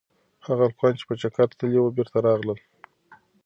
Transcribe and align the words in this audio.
هغه 0.45 0.63
هلکان 0.67 0.93
چې 0.99 1.03
په 1.09 1.13
چکر 1.21 1.47
تللي 1.59 1.79
وو 1.81 1.95
بېرته 1.97 2.17
راغلل. 2.27 2.59